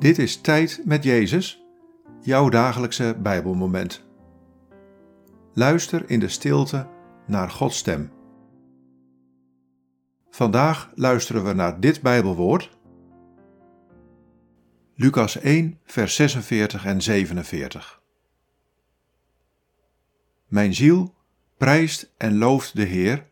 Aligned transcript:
Dit 0.00 0.18
is 0.18 0.40
Tijd 0.40 0.80
met 0.84 1.04
Jezus, 1.04 1.64
jouw 2.20 2.48
dagelijkse 2.48 3.16
Bijbelmoment. 3.18 4.04
Luister 5.54 6.10
in 6.10 6.20
de 6.20 6.28
stilte 6.28 6.88
naar 7.26 7.50
Gods 7.50 7.76
stem. 7.78 8.12
Vandaag 10.30 10.90
luisteren 10.94 11.44
we 11.44 11.52
naar 11.52 11.80
dit 11.80 12.02
Bijbelwoord. 12.02 12.78
Lucas 14.94 15.36
1, 15.40 15.78
vers 15.84 16.14
46 16.14 16.84
en 16.84 17.02
47. 17.02 18.02
Mijn 20.46 20.74
ziel 20.74 21.14
prijst 21.56 22.12
en 22.16 22.38
looft 22.38 22.76
de 22.76 22.84
Heer. 22.84 23.26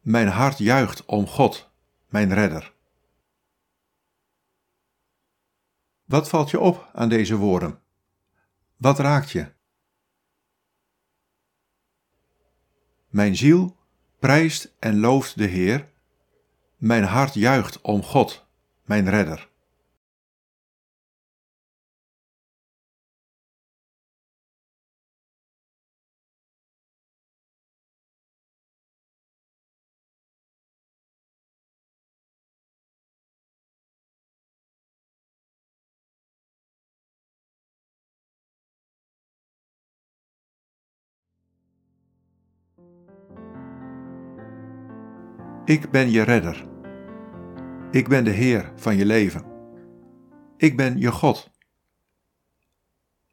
Mijn 0.00 0.28
hart 0.28 0.58
juicht 0.58 1.04
om 1.04 1.26
God, 1.26 1.70
mijn 2.08 2.34
redder. 2.34 2.74
Wat 6.06 6.28
valt 6.28 6.50
je 6.50 6.60
op 6.60 6.90
aan 6.92 7.08
deze 7.08 7.36
woorden? 7.36 7.80
Wat 8.76 8.98
raakt 8.98 9.30
je? 9.30 9.52
Mijn 13.08 13.36
ziel 13.36 13.76
prijst 14.18 14.74
en 14.78 15.00
looft 15.00 15.38
de 15.38 15.46
Heer. 15.46 15.88
Mijn 16.76 17.04
hart 17.04 17.34
juicht 17.34 17.80
om 17.80 18.02
God, 18.02 18.46
mijn 18.84 19.10
redder. 19.10 19.48
Ik 45.64 45.90
ben 45.90 46.10
je 46.10 46.22
redder. 46.22 46.66
Ik 47.90 48.08
ben 48.08 48.24
de 48.24 48.30
Heer 48.30 48.72
van 48.76 48.96
je 48.96 49.06
leven. 49.06 49.44
Ik 50.56 50.76
ben 50.76 50.98
je 50.98 51.12
God. 51.12 51.50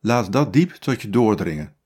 Laat 0.00 0.32
dat 0.32 0.52
diep 0.52 0.70
tot 0.70 1.02
je 1.02 1.10
doordringen. 1.10 1.76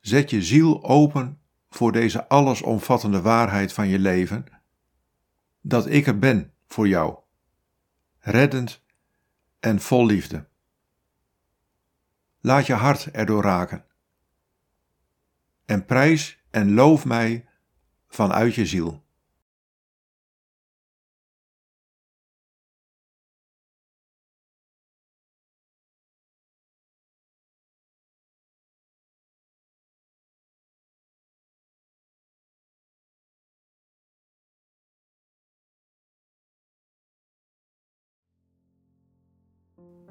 Zet 0.00 0.30
je 0.30 0.42
ziel 0.42 0.84
open 0.84 1.40
voor 1.70 1.92
deze 1.92 2.28
allesomvattende 2.28 3.20
waarheid 3.20 3.72
van 3.72 3.88
je 3.88 3.98
leven, 3.98 4.44
dat 5.60 5.86
ik 5.86 6.06
er 6.06 6.18
ben 6.18 6.52
voor 6.66 6.88
jou, 6.88 7.18
reddend 8.18 8.82
en 9.60 9.80
vol 9.80 10.06
liefde. 10.06 10.46
Laat 12.40 12.66
je 12.66 12.74
hart 12.74 13.10
erdoor 13.10 13.42
raken. 13.42 13.84
En 15.70 15.84
prijs 15.84 16.38
en 16.50 16.74
loof 16.74 17.04
mij 17.04 17.44
vanuit 18.08 18.54
je 18.54 18.66
ziel. 18.66 19.02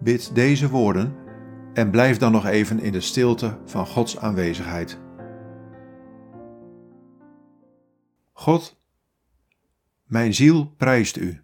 Bid 0.02 0.36
deze 0.36 0.70
woorden 0.70 1.16
en 1.74 1.92
blijf 1.92 2.18
dan 2.18 2.32
nog 2.32 2.46
even 2.46 2.80
in 2.80 2.92
de 2.92 3.02
stilte 3.02 3.58
van 3.66 3.88
Gods 3.88 4.18
aanwezigheid. 4.18 5.09
God, 8.40 8.82
mijn 10.04 10.34
ziel 10.34 10.66
prijst 10.66 11.18
u. 11.18 11.44